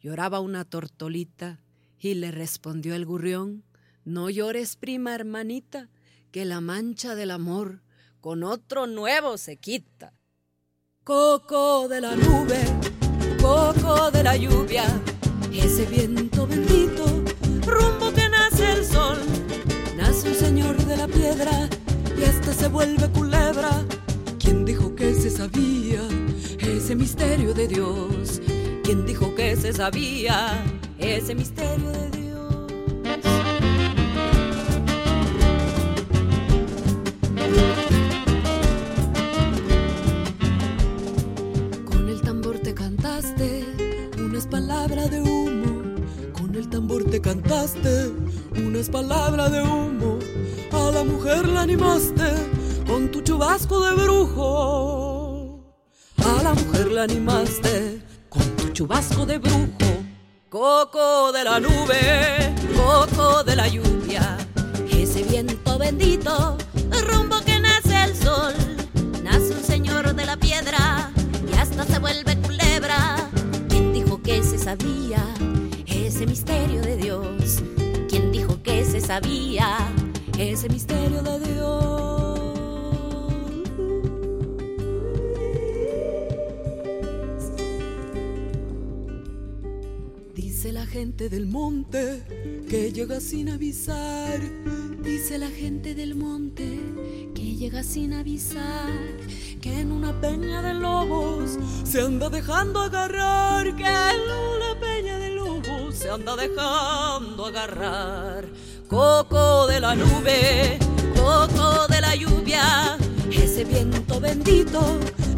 lloraba 0.00 0.40
una 0.40 0.64
tortolita 0.64 1.60
y 2.00 2.14
le 2.14 2.32
respondió 2.32 2.96
el 2.96 3.06
gurrión, 3.06 3.62
no 4.04 4.28
llores 4.28 4.74
prima 4.74 5.14
hermanita, 5.14 5.88
que 6.32 6.44
la 6.44 6.60
mancha 6.60 7.14
del 7.14 7.30
amor 7.30 7.82
con 8.20 8.42
otro 8.42 8.88
nuevo 8.88 9.38
se 9.38 9.58
quita. 9.58 10.14
Coco 11.04 11.86
de 11.86 12.00
la 12.00 12.16
nube, 12.16 12.58
coco 13.40 14.10
de 14.10 14.24
la 14.24 14.36
lluvia, 14.36 14.84
ese 15.52 15.86
viento 15.86 16.44
bendito, 16.48 17.04
rumbo 17.64 18.05
Nace 20.16 20.28
un 20.30 20.34
señor 20.34 20.76
de 20.86 20.96
la 20.96 21.06
piedra 21.06 21.68
y 22.18 22.24
hasta 22.24 22.54
se 22.54 22.68
vuelve 22.68 23.06
culebra. 23.10 23.84
¿Quién 24.38 24.64
dijo 24.64 24.94
que 24.94 25.14
se 25.14 25.28
sabía 25.28 26.00
ese 26.58 26.94
misterio 26.94 27.52
de 27.52 27.68
Dios? 27.68 28.40
¿Quién 28.82 29.04
dijo 29.04 29.34
que 29.34 29.54
se 29.56 29.74
sabía 29.74 30.64
ese 30.98 31.34
misterio 31.34 31.90
de 31.90 32.10
Dios? 32.12 32.25
Chubasco 53.56 53.80
de 53.80 54.02
brujo. 54.02 55.60
A 56.18 56.42
la 56.42 56.52
mujer 56.52 56.92
la 56.92 57.04
animaste 57.04 58.02
con 58.28 58.42
tu 58.56 58.68
chubasco 58.68 59.24
de 59.24 59.38
brujo. 59.38 59.66
Coco 60.50 61.32
de 61.32 61.42
la 61.42 61.58
nube, 61.58 62.54
coco 62.76 63.42
de 63.44 63.56
la 63.56 63.66
lluvia. 63.66 64.36
Ese 64.90 65.22
viento 65.22 65.78
bendito, 65.78 66.58
rumbo 67.08 67.36
que 67.46 67.58
nace 67.58 68.04
el 68.04 68.14
sol. 68.14 68.54
Nace 69.22 69.54
un 69.54 69.64
señor 69.64 70.14
de 70.14 70.26
la 70.26 70.36
piedra 70.36 71.10
y 71.50 71.56
hasta 71.56 71.84
se 71.84 71.98
vuelve 71.98 72.36
culebra. 72.42 73.30
¿Quién 73.70 73.94
dijo 73.94 74.20
que 74.22 74.42
se 74.42 74.58
sabía 74.58 75.24
ese 75.86 76.26
misterio 76.26 76.82
de 76.82 76.96
Dios? 76.98 77.62
¿Quién 78.10 78.32
dijo 78.32 78.62
que 78.62 78.84
se 78.84 79.00
sabía 79.00 79.78
ese 80.36 80.68
misterio 80.68 81.22
de 81.22 81.40
Dios? 81.40 82.25
Gente 90.98 91.28
del 91.28 91.46
monte 91.46 92.22
que 92.70 92.90
llega 92.90 93.20
sin 93.20 93.50
avisar. 93.50 94.40
Dice 95.02 95.36
la 95.36 95.50
gente 95.50 95.94
del 95.94 96.14
monte 96.14 96.80
que 97.34 97.54
llega 97.54 97.82
sin 97.82 98.14
avisar. 98.14 98.88
Que 99.60 99.80
en 99.80 99.92
una 99.92 100.18
peña 100.22 100.62
de 100.62 100.72
lobos 100.72 101.58
se 101.84 102.00
anda 102.00 102.30
dejando 102.30 102.80
agarrar. 102.80 103.76
Que 103.76 103.84
en 103.84 104.22
una 104.54 104.80
peña 104.80 105.18
de 105.18 105.34
lobos 105.34 105.96
se 105.96 106.08
anda 106.08 106.34
dejando 106.34 107.44
agarrar. 107.44 108.46
Coco 108.88 109.66
de 109.66 109.80
la 109.80 109.94
nube, 109.94 110.78
coco 111.14 111.86
de 111.88 112.00
la 112.00 112.16
lluvia. 112.16 112.96
Ese 113.30 113.64
viento 113.64 114.18
bendito, 114.18 114.80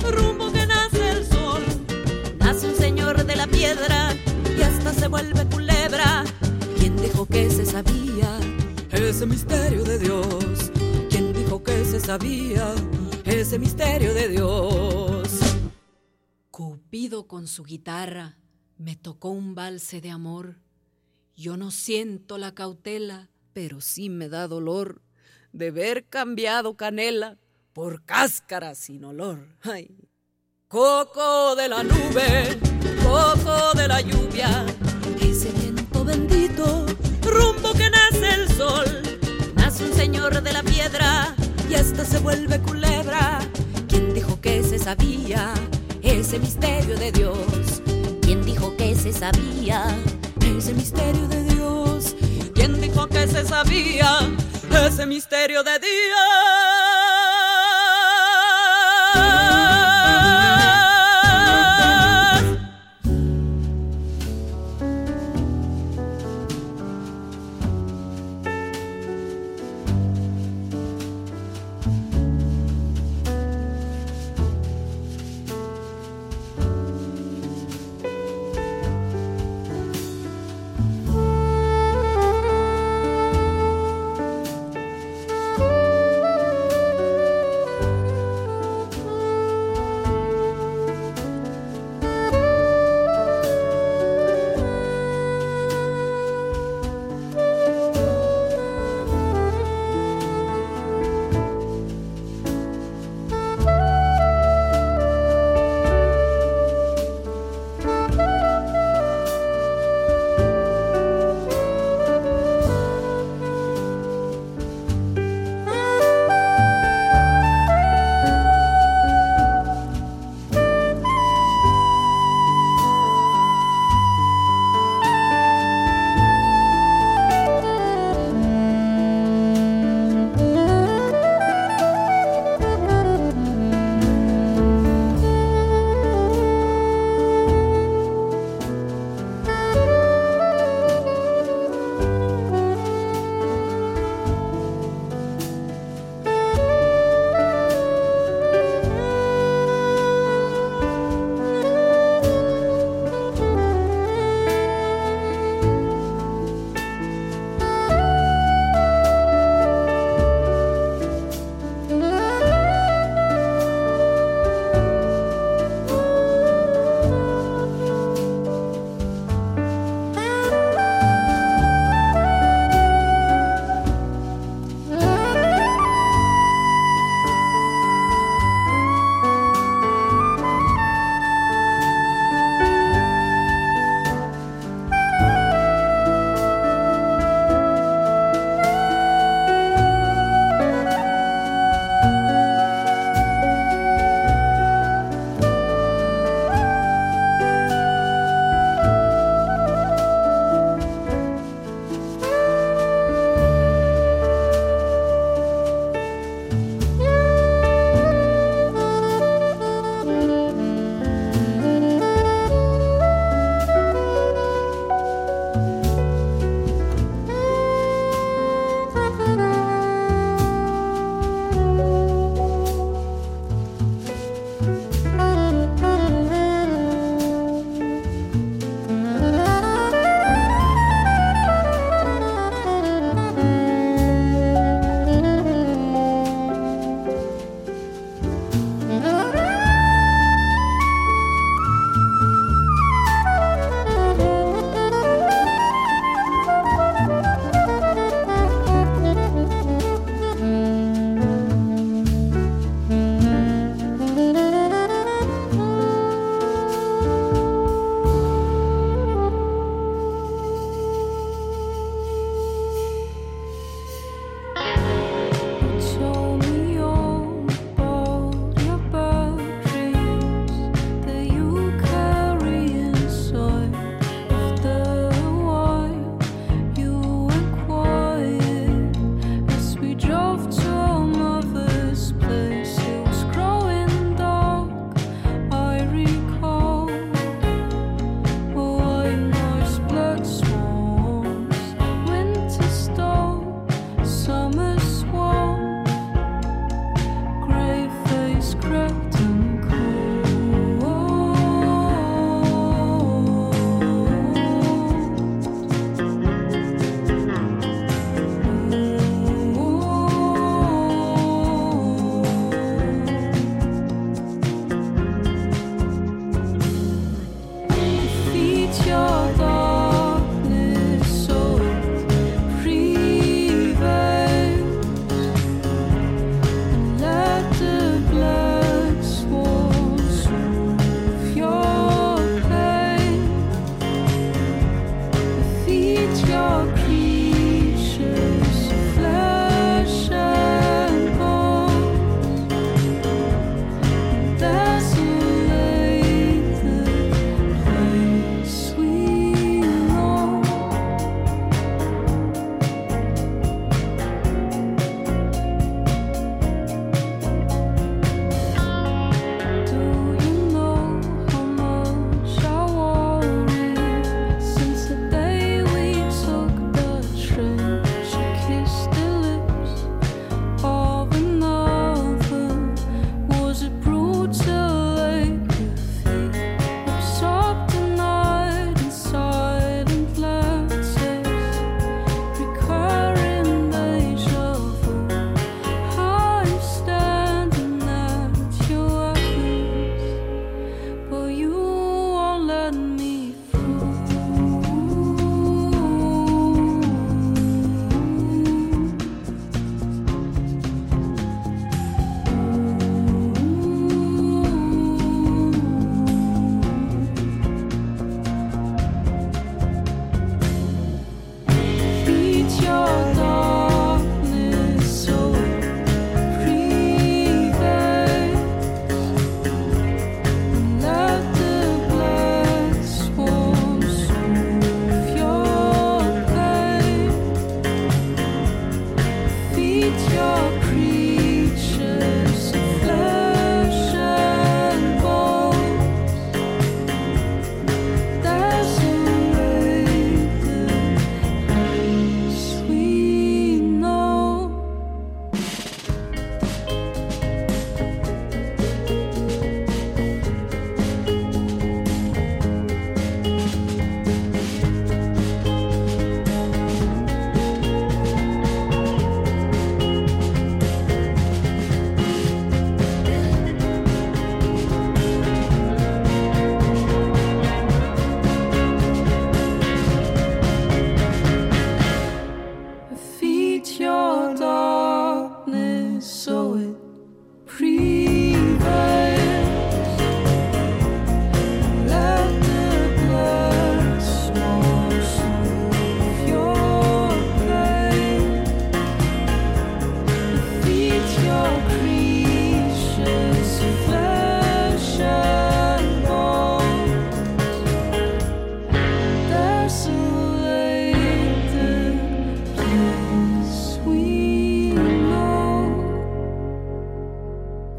rumbo 0.08 0.52
que 0.52 0.64
nace 0.66 1.10
el 1.10 1.26
sol. 1.26 1.64
Nace 2.38 2.68
un 2.68 2.76
señor 2.76 3.24
de 3.24 3.34
la 3.34 3.48
piedra 3.48 4.14
se 4.92 5.08
vuelve 5.08 5.46
culebra. 5.46 6.24
¿Quién 6.78 6.96
dijo 6.96 7.26
que 7.26 7.50
se 7.50 7.66
sabía 7.66 8.38
ese 8.90 9.26
misterio 9.26 9.84
de 9.84 9.98
Dios? 9.98 10.70
¿Quién 11.10 11.32
dijo 11.32 11.62
que 11.62 11.84
se 11.84 12.00
sabía 12.00 12.74
ese 13.24 13.58
misterio 13.58 14.14
de 14.14 14.28
Dios? 14.28 15.40
Cupido 16.50 17.26
con 17.26 17.46
su 17.46 17.64
guitarra 17.64 18.38
me 18.76 18.96
tocó 18.96 19.30
un 19.30 19.54
valse 19.54 20.00
de 20.00 20.10
amor. 20.10 20.56
Yo 21.36 21.56
no 21.56 21.70
siento 21.70 22.38
la 22.38 22.54
cautela, 22.54 23.30
pero 23.52 23.80
sí 23.80 24.08
me 24.08 24.28
da 24.28 24.48
dolor 24.48 25.02
de 25.52 25.70
ver 25.70 26.06
cambiado 26.06 26.76
canela 26.76 27.38
por 27.72 28.04
cáscara 28.04 28.74
sin 28.74 29.04
olor. 29.04 29.56
Ay. 29.62 30.08
Coco 30.68 31.56
de 31.56 31.68
la 31.68 31.82
nube, 31.82 32.58
coco 33.02 33.72
de 33.74 33.88
la 33.88 34.00
lluvia, 34.00 34.64
ese 35.20 35.50
viento 35.52 36.04
bendito, 36.04 36.86
rumbo 37.22 37.72
que 37.72 37.90
nace 37.90 38.28
el 38.34 38.48
sol. 38.56 38.86
Nace 39.54 39.84
un 39.84 39.94
señor 39.94 40.42
de 40.42 40.52
la 40.52 40.62
piedra 40.62 41.34
y 41.68 41.74
hasta 41.74 42.04
se 42.04 42.18
vuelve 42.18 42.60
culebra. 42.60 43.40
¿Quién 43.88 44.14
dijo 44.14 44.40
que 44.40 44.62
se 44.62 44.78
sabía 44.78 45.52
ese 46.02 46.38
misterio 46.38 46.96
de 46.96 47.12
Dios? 47.12 47.82
¿Quién 48.22 48.44
dijo 48.44 48.76
que 48.76 48.94
se 48.94 49.12
sabía 49.12 49.84
ese 50.40 50.74
misterio 50.74 51.26
de 51.28 51.44
Dios? 51.44 52.16
¿Quién 52.54 52.80
dijo 52.80 53.06
que 53.08 53.26
se 53.26 53.44
sabía 53.44 54.18
ese 54.86 55.06
misterio 55.06 55.62
de 55.62 55.78
Dios? 55.78 56.67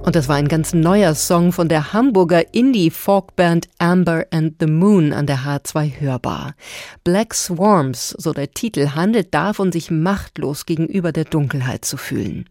Und 0.10 0.16
das 0.16 0.28
war 0.28 0.38
ein 0.38 0.48
ganz 0.48 0.74
neuer 0.74 1.14
Song 1.14 1.52
von 1.52 1.70
der 1.70 1.94
Hamburger 1.94 2.52
Indie-Folkband 2.52 3.70
Amber 3.78 4.26
and 4.32 4.56
the 4.60 4.66
Moon 4.66 5.14
an 5.14 5.28
der 5.28 5.42
H2 5.46 6.00
hörbar. 6.00 6.56
Black 7.04 7.36
Swarms, 7.36 8.16
so 8.18 8.34
der 8.34 8.50
Titel, 8.50 8.96
handelt 8.96 9.36
davon, 9.36 9.72
sich 9.72 9.92
machtlos 9.92 10.66
gegenüber 10.66 11.12
der 11.12 11.26
Dunkelheit 11.26 11.86
zu 11.86 11.96
fühlen. 11.96 12.46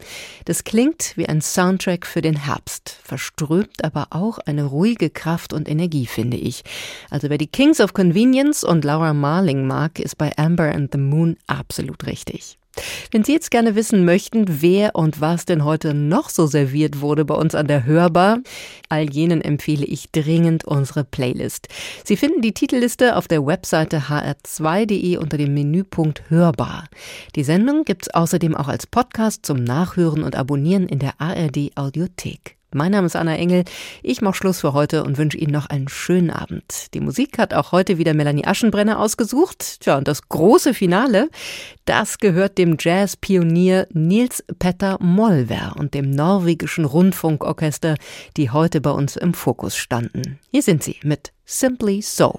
Das 0.45 0.63
klingt 0.63 1.15
wie 1.17 1.29
ein 1.29 1.41
Soundtrack 1.41 2.07
für 2.07 2.23
den 2.23 2.37
Herbst, 2.37 2.97
verströmt 3.03 3.83
aber 3.83 4.07
auch 4.11 4.39
eine 4.39 4.63
ruhige 4.63 5.11
Kraft 5.11 5.53
und 5.53 5.69
Energie, 5.69 6.07
finde 6.07 6.37
ich. 6.37 6.63
Also 7.11 7.29
wer 7.29 7.39
die 7.39 7.49
Kings 7.49 7.81
of 7.81 7.93
Convenience 7.93 8.63
und 8.63 8.85
Laura 8.85 9.13
Marling 9.15 9.67
mag, 9.67 9.99
ist 9.99 10.17
bei 10.17 10.31
Amber 10.39 10.73
and 10.73 10.93
the 10.93 10.99
Moon 10.99 11.37
absolut 11.49 12.07
richtig. 12.07 12.57
Wenn 13.11 13.25
Sie 13.25 13.33
jetzt 13.33 13.51
gerne 13.51 13.75
wissen 13.75 14.05
möchten, 14.05 14.45
wer 14.63 14.95
und 14.95 15.21
was 15.21 15.47
denn 15.47 15.65
heute 15.65 15.95
noch 15.95 16.29
so 16.29 16.47
serviert 16.47 17.01
wurde 17.01 17.25
bei 17.25 17.35
uns 17.35 17.55
an 17.55 17.67
der 17.67 17.85
Hörbar, 17.85 18.39
all 18.89 19.11
jenen 19.11 19.41
empfehle 19.41 19.87
ich 19.87 20.11
dringend 20.13 20.65
unsere 20.65 21.05
Playlist. 21.05 21.69
Sie 22.05 22.17
finden 22.17 22.43
die 22.43 22.53
Titelliste 22.53 23.17
auf 23.17 23.29
der 23.29 23.47
Webseite 23.47 24.05
hr2.de 24.09 25.17
unter 25.17 25.39
dem 25.39 25.55
Menüpunkt 25.55 26.29
Hörbar. 26.29 26.85
Die 27.37 27.45
Sendung 27.45 27.85
gibt's 27.85 28.09
außerdem 28.11 28.55
auch 28.55 28.69
als 28.69 28.87
Podcast 28.87 29.47
zum 29.47 29.63
Nachhören 29.65 30.23
und 30.23 30.37
Abonnieren 30.37 30.89
in 30.89 30.99
der 30.99 31.21
ARD 31.21 31.73
Audiothek. 31.77 32.58
Mein 32.75 32.93
Name 32.93 33.07
ist 33.07 33.17
Anna 33.17 33.35
Engel. 33.35 33.65
Ich 34.03 34.21
mache 34.21 34.35
Schluss 34.35 34.61
für 34.61 34.75
heute 34.75 35.03
und 35.03 35.17
wünsche 35.17 35.39
Ihnen 35.39 35.53
noch 35.53 35.67
einen 35.67 35.89
schönen 35.89 36.31
Abend. 36.31 36.93
Die 36.93 37.01
Musik 37.01 37.39
hat 37.39 37.55
auch 37.55 37.73
heute 37.73 37.97
wieder 37.97 38.13
Melanie 38.13 38.45
Aschenbrenner 38.45 38.99
ausgesucht. 38.99 39.81
Tja, 39.81 39.97
und 39.97 40.07
das 40.07 40.29
große 40.29 40.75
Finale, 40.75 41.31
das 41.87 42.19
gehört 42.19 42.59
dem 42.59 42.77
Jazz-Pionier 42.79 43.87
Nils 43.93 44.45
Petter 44.59 44.99
Molver 45.01 45.77
und 45.79 45.95
dem 45.95 46.11
norwegischen 46.11 46.85
Rundfunkorchester, 46.85 47.95
die 48.37 48.51
heute 48.51 48.83
bei 48.83 48.91
uns 48.91 49.17
im 49.17 49.33
Fokus 49.33 49.75
standen. 49.75 50.39
Hier 50.51 50.63
sind 50.63 50.83
sie 50.83 50.97
mit 51.03 51.33
Simply 51.47 52.03
So. 52.03 52.39